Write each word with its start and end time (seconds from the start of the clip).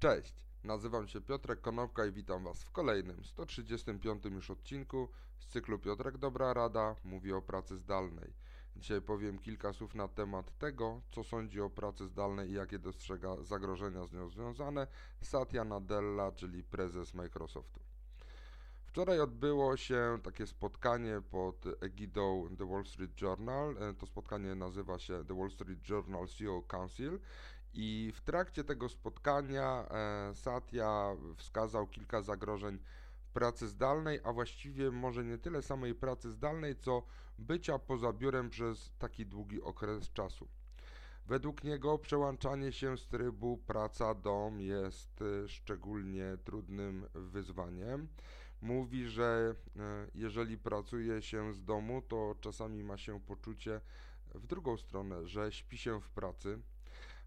Cześć, 0.00 0.34
nazywam 0.64 1.08
się 1.08 1.20
Piotrek 1.20 1.60
Konopka 1.60 2.06
i 2.06 2.12
witam 2.12 2.44
Was 2.44 2.62
w 2.62 2.70
kolejnym, 2.70 3.24
135 3.24 4.24
już 4.24 4.50
odcinku 4.50 5.08
z 5.38 5.46
cyklu 5.46 5.78
Piotrek 5.78 6.18
Dobra 6.18 6.54
Rada 6.54 6.96
mówi 7.04 7.32
o 7.32 7.42
pracy 7.42 7.76
zdalnej. 7.76 8.32
Dzisiaj 8.76 9.02
powiem 9.02 9.38
kilka 9.38 9.72
słów 9.72 9.94
na 9.94 10.08
temat 10.08 10.58
tego, 10.58 11.00
co 11.10 11.24
sądzi 11.24 11.60
o 11.60 11.70
pracy 11.70 12.06
zdalnej 12.06 12.50
i 12.50 12.52
jakie 12.52 12.78
dostrzega 12.78 13.42
zagrożenia 13.42 14.06
z 14.06 14.12
nią 14.12 14.28
związane 14.28 14.86
Satya 15.22 15.64
Nadella, 15.64 16.32
czyli 16.32 16.64
prezes 16.64 17.14
Microsoftu. 17.14 17.80
Wczoraj 18.84 19.20
odbyło 19.20 19.76
się 19.76 20.18
takie 20.22 20.46
spotkanie 20.46 21.22
pod 21.30 21.64
egidą 21.80 22.48
The 22.58 22.66
Wall 22.66 22.84
Street 22.84 23.20
Journal. 23.20 23.76
To 23.98 24.06
spotkanie 24.06 24.54
nazywa 24.54 24.98
się 24.98 25.24
The 25.24 25.38
Wall 25.38 25.50
Street 25.50 25.88
Journal 25.88 26.28
CEO 26.28 26.62
Council 26.62 27.18
i 27.74 28.12
w 28.14 28.20
trakcie 28.20 28.64
tego 28.64 28.88
spotkania 28.88 29.88
e, 29.90 30.34
Satya 30.34 31.16
wskazał 31.36 31.86
kilka 31.86 32.22
zagrożeń 32.22 32.78
pracy 33.32 33.68
zdalnej, 33.68 34.20
a 34.24 34.32
właściwie 34.32 34.90
może 34.90 35.24
nie 35.24 35.38
tyle 35.38 35.62
samej 35.62 35.94
pracy 35.94 36.30
zdalnej, 36.30 36.76
co 36.76 37.02
bycia 37.38 37.78
poza 37.78 38.12
biurem 38.12 38.50
przez 38.50 38.92
taki 38.98 39.26
długi 39.26 39.62
okres 39.62 40.12
czasu. 40.12 40.48
Według 41.26 41.64
niego 41.64 41.98
przełączanie 41.98 42.72
się 42.72 42.96
z 42.96 43.06
trybu 43.06 43.58
praca-dom 43.66 44.60
jest 44.60 45.22
e, 45.22 45.48
szczególnie 45.48 46.38
trudnym 46.44 47.06
wyzwaniem. 47.14 48.08
Mówi, 48.62 49.06
że 49.06 49.54
e, 49.76 50.06
jeżeli 50.14 50.58
pracuje 50.58 51.22
się 51.22 51.54
z 51.54 51.64
domu, 51.64 52.02
to 52.02 52.34
czasami 52.40 52.84
ma 52.84 52.96
się 52.96 53.20
poczucie 53.20 53.80
w 54.34 54.46
drugą 54.46 54.76
stronę, 54.76 55.26
że 55.26 55.52
śpi 55.52 55.78
się 55.78 56.00
w 56.00 56.10
pracy. 56.10 56.58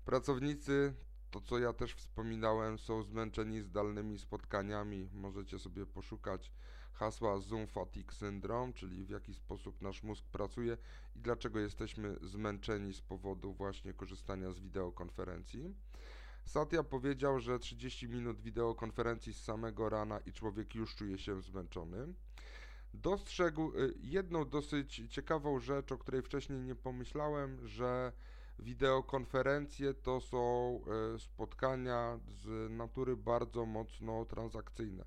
Pracownicy, 0.05 0.93
to 1.31 1.41
co 1.41 1.59
ja 1.59 1.73
też 1.73 1.93
wspominałem, 1.93 2.79
są 2.79 3.03
zmęczeni 3.03 3.61
zdalnymi 3.61 4.19
spotkaniami. 4.19 5.09
Możecie 5.13 5.59
sobie 5.59 5.85
poszukać 5.85 6.51
hasła 6.93 7.39
Zoom 7.39 7.67
Fatigue 7.67 8.13
Syndrome, 8.13 8.73
czyli 8.73 9.05
w 9.05 9.09
jaki 9.09 9.33
sposób 9.33 9.81
nasz 9.81 10.03
mózg 10.03 10.25
pracuje 10.25 10.77
i 11.15 11.19
dlaczego 11.19 11.59
jesteśmy 11.59 12.15
zmęczeni 12.21 12.93
z 12.93 13.01
powodu 13.01 13.53
właśnie 13.53 13.93
korzystania 13.93 14.51
z 14.51 14.59
wideokonferencji. 14.59 15.75
Satya 16.45 16.83
powiedział, 16.89 17.39
że 17.39 17.59
30 17.59 18.07
minut 18.07 18.41
wideokonferencji 18.41 19.33
z 19.33 19.43
samego 19.43 19.89
rana 19.89 20.19
i 20.19 20.33
człowiek 20.33 20.75
już 20.75 20.95
czuje 20.95 21.17
się 21.17 21.41
zmęczony. 21.41 22.13
Dostrzegł 22.93 23.71
y, 23.77 23.93
jedną 23.99 24.49
dosyć 24.49 25.01
ciekawą 25.09 25.59
rzecz, 25.59 25.91
o 25.91 25.97
której 25.97 26.21
wcześniej 26.21 26.59
nie 26.59 26.75
pomyślałem, 26.75 27.67
że 27.67 28.11
wideokonferencje 28.61 29.93
to 29.93 30.21
są 30.21 30.79
e, 31.15 31.19
spotkania 31.19 32.19
z 32.27 32.71
natury 32.71 33.17
bardzo 33.17 33.65
mocno 33.65 34.25
transakcyjne. 34.25 35.05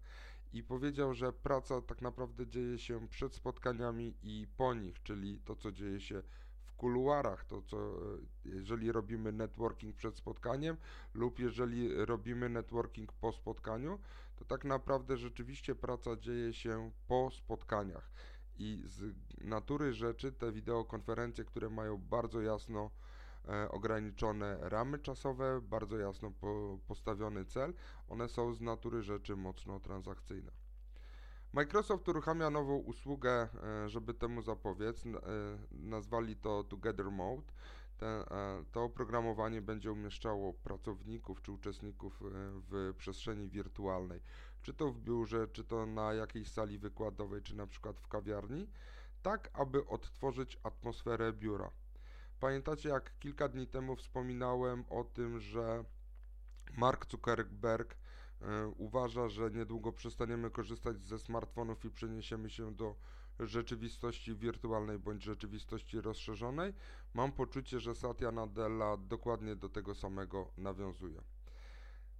I 0.53 0.63
powiedział, 0.63 1.15
że 1.15 1.33
praca 1.33 1.81
tak 1.81 2.03
naprawdę 2.03 2.47
dzieje 2.47 2.79
się 2.79 3.09
przed 3.09 3.35
spotkaniami 3.35 4.15
i 4.23 4.47
po 4.57 4.75
nich, 4.75 5.03
czyli 5.03 5.41
to, 5.45 5.57
co 5.57 5.73
dzieje 5.73 6.01
się 6.01 6.23
w 6.65 6.73
kuluarach, 6.75 7.45
to 7.45 7.63
co, 7.63 7.79
e, 7.79 8.19
jeżeli 8.45 8.93
robimy 8.93 9.33
networking 9.33 9.97
przed 9.97 10.17
spotkaniem 10.17 10.77
lub 11.15 11.39
jeżeli 11.39 12.05
robimy 12.05 12.49
networking 12.49 13.13
po 13.13 13.33
spotkaniu, 13.33 13.99
to 14.37 14.45
tak 14.45 14.65
naprawdę 14.65 15.17
rzeczywiście 15.17 15.75
praca 15.75 16.17
dzieje 16.17 16.53
się 16.53 16.91
po 17.09 17.31
spotkaniach. 17.31 18.11
I 18.59 18.83
z 18.87 19.15
natury 19.41 19.93
rzeczy 19.93 20.33
te 20.33 20.53
wideokonferencje, 20.53 21.45
które 21.45 21.71
mają 21.71 21.97
bardzo 21.99 22.41
jasno 22.41 22.91
ograniczone 23.71 24.59
ramy 24.61 24.99
czasowe, 24.99 25.61
bardzo 25.61 25.99
jasno 25.99 26.31
po, 26.31 26.79
postawiony 26.87 27.45
cel. 27.45 27.75
One 28.09 28.29
są 28.29 28.55
z 28.55 28.61
natury 28.61 29.03
rzeczy 29.03 29.37
mocno 29.37 29.81
transakcyjne. 29.81 30.51
Microsoft 31.55 32.09
uruchamia 32.09 32.51
nową 32.51 32.77
usługę, 32.77 33.49
e, 33.63 33.89
żeby 33.89 34.15
temu 34.15 34.43
zapobiec. 34.43 35.07
E, 35.07 35.11
nazwali 35.71 36.37
to 36.37 36.65
Together 36.65 37.11
Mode. 37.11 37.53
To 38.73 38.85
oprogramowanie 38.85 39.63
będzie 39.63 39.93
umieszczało 39.93 40.53
pracowników 40.53 41.43
czy 41.43 41.53
uczestników 41.53 42.23
w 42.71 42.95
przestrzeni 42.99 43.49
wirtualnej, 43.49 44.21
czy 44.63 44.75
to 44.75 44.93
w 44.93 45.01
biurze, 45.01 45.49
czy 45.49 45.65
to 45.65 45.87
na 45.87 46.15
jakiejś 46.15 46.51
sali 46.51 46.79
wykładowej, 46.79 47.43
czy 47.43 47.57
na 47.57 47.67
przykład 47.67 48.01
w 48.01 48.09
kawiarni, 48.09 48.69
tak 49.23 49.51
aby 49.53 49.87
odtworzyć 49.87 50.59
atmosferę 50.63 51.33
biura. 51.33 51.71
Pamiętacie, 52.41 52.89
jak 52.89 53.19
kilka 53.19 53.49
dni 53.49 53.67
temu 53.67 53.97
wspominałem 53.97 54.85
o 54.91 55.05
tym, 55.05 55.41
że 55.41 55.85
Mark 56.77 57.11
Zuckerberg 57.11 57.97
e, 58.43 58.67
uważa, 58.67 59.29
że 59.29 59.51
niedługo 59.51 59.93
przestaniemy 59.93 60.51
korzystać 60.51 61.07
ze 61.07 61.19
smartfonów 61.19 61.85
i 61.85 61.91
przeniesiemy 61.91 62.51
się 62.51 62.75
do 62.75 62.97
rzeczywistości 63.41 64.35
wirtualnej 64.35 64.99
bądź 64.99 65.23
rzeczywistości 65.23 66.01
rozszerzonej. 66.01 66.73
Mam 67.15 67.33
poczucie, 67.33 67.81
że 67.81 67.95
Satya 67.95 68.33
Nadella 68.33 68.97
dokładnie 68.97 69.57
do 69.57 69.69
tego 69.69 69.95
samego 69.95 70.51
nawiązuje. 70.57 71.21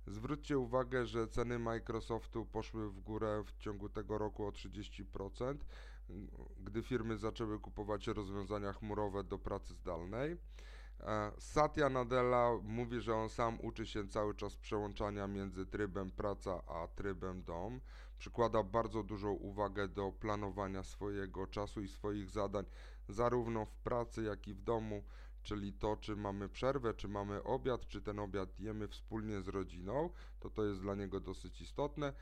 Zwróćcie 0.07 0.59
uwagę, 0.59 1.07
że 1.07 1.29
ceny 1.29 1.59
Microsoftu 1.59 2.47
poszły 2.47 2.91
w 2.91 3.01
górę 3.01 3.43
w 3.47 3.57
ciągu 3.59 3.89
tego 3.89 4.19
roku 4.19 4.47
o 4.47 4.51
30%, 4.51 5.57
gdy 6.61 6.83
firmy 6.83 7.17
zaczęły 7.17 7.61
kupować 7.61 8.07
rozwiązania 8.07 8.73
chmurowe 8.73 9.25
do 9.25 9.39
pracy 9.39 9.75
zdalnej. 9.75 10.37
E, 11.01 11.33
Satya 11.39 11.89
Nadella 11.91 12.51
mówi, 12.63 13.01
że 13.01 13.15
on 13.15 13.29
sam 13.29 13.59
uczy 13.61 13.87
się 13.87 14.09
cały 14.09 14.35
czas 14.35 14.57
przełączania 14.57 15.27
między 15.27 15.67
trybem 15.67 16.11
praca 16.11 16.63
a 16.67 16.89
trybem 16.89 17.43
dom. 17.43 17.81
Przykłada 18.19 18.63
bardzo 18.63 19.03
dużą 19.03 19.33
uwagę 19.33 19.89
do 19.89 20.13
planowania 20.13 20.83
swojego 20.83 21.47
czasu 21.47 21.83
i 21.83 21.89
swoich 21.89 22.31
zadań, 22.31 22.65
zarówno 23.09 23.65
w 23.65 23.77
pracy, 23.77 24.23
jak 24.23 24.49
i 24.49 24.55
w 24.55 24.63
domu 24.63 25.05
czyli 25.45 25.73
to, 25.73 25.97
czy 25.97 26.17
mamy 26.17 26.49
przerwę, 26.49 26.95
czy 26.95 27.09
mamy 27.09 27.43
obiad, 27.43 27.87
czy 27.87 28.03
ten 28.03 28.19
obiad 28.19 28.61
jemy 28.61 28.89
wspólnie 28.89 29.43
z 29.43 29.49
rodziną, 29.49 30.11
to 30.41 30.51
to 30.51 30.65
jest 30.65 30.81
dla 30.81 30.95
niego 30.95 31.21
dosyć 31.21 31.61
istotne. 31.61 32.13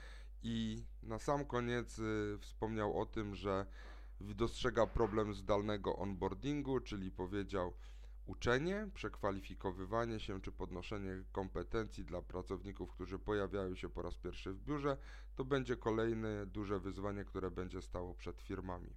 I 0.42 0.84
na 1.02 1.18
sam 1.18 1.44
koniec 1.44 1.98
y, 1.98 2.38
wspomniał 2.40 3.00
o 3.00 3.06
tym, 3.06 3.34
że 3.34 3.66
dostrzega 4.20 4.86
problem 4.86 5.34
zdalnego 5.34 5.96
onboardingu, 5.96 6.80
czyli 6.80 7.10
powiedział 7.10 7.72
uczenie, 8.26 8.88
przekwalifikowywanie 8.94 10.20
się 10.20 10.40
czy 10.40 10.52
podnoszenie 10.52 11.24
kompetencji 11.32 12.04
dla 12.04 12.22
pracowników, 12.22 12.92
którzy 12.92 13.18
pojawiają 13.18 13.74
się 13.74 13.88
po 13.88 14.02
raz 14.02 14.16
pierwszy 14.16 14.52
w 14.52 14.64
biurze, 14.64 14.96
to 15.34 15.44
będzie 15.44 15.76
kolejne 15.76 16.46
duże 16.46 16.80
wyzwanie, 16.80 17.24
które 17.24 17.50
będzie 17.50 17.82
stało 17.82 18.14
przed 18.14 18.40
firmami. 18.42 18.90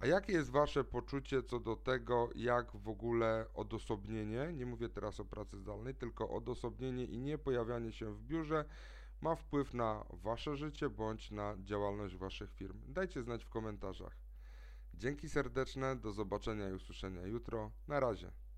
A 0.00 0.06
jakie 0.06 0.32
jest 0.32 0.50
Wasze 0.50 0.84
poczucie 0.84 1.42
co 1.42 1.60
do 1.60 1.76
tego, 1.76 2.28
jak 2.34 2.76
w 2.76 2.88
ogóle 2.88 3.46
odosobnienie, 3.54 4.52
nie 4.52 4.66
mówię 4.66 4.88
teraz 4.88 5.20
o 5.20 5.24
pracy 5.24 5.58
zdalnej, 5.58 5.94
tylko 5.94 6.30
odosobnienie 6.30 7.04
i 7.04 7.18
nie 7.18 7.38
pojawianie 7.38 7.92
się 7.92 8.14
w 8.14 8.22
biurze 8.22 8.64
ma 9.20 9.34
wpływ 9.34 9.74
na 9.74 10.04
Wasze 10.10 10.56
życie 10.56 10.90
bądź 10.90 11.30
na 11.30 11.56
działalność 11.58 12.16
Waszych 12.16 12.52
firm? 12.52 12.80
Dajcie 12.88 13.22
znać 13.22 13.44
w 13.44 13.48
komentarzach. 13.48 14.16
Dzięki 14.94 15.28
serdeczne, 15.28 15.96
do 15.96 16.12
zobaczenia 16.12 16.68
i 16.68 16.72
usłyszenia 16.72 17.26
jutro. 17.26 17.70
Na 17.88 18.00
razie. 18.00 18.30